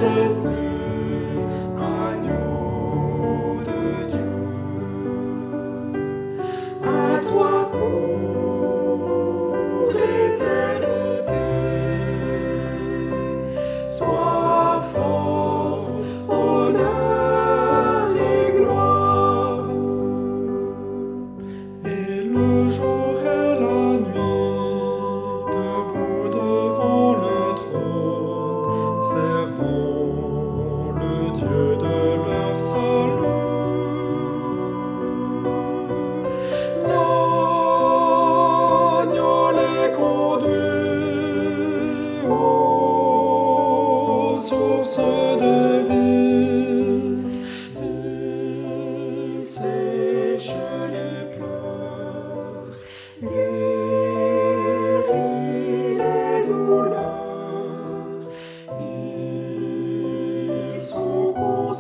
Just 0.01 0.41
thing. 0.43 0.70